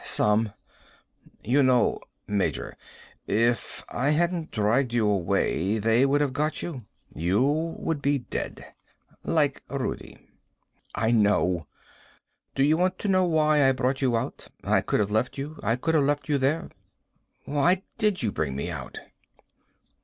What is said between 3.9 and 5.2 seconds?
hadn't dragged you